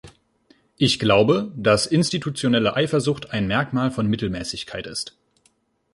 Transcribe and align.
Ich 0.77 0.97
glaube, 0.97 1.51
dass 1.55 1.85
institutionelle 1.85 2.75
Eifersucht 2.75 3.29
ein 3.29 3.45
Merkmal 3.45 3.91
von 3.91 4.07
Mittelmäßigkeit 4.07 4.87
ist. 4.87 5.15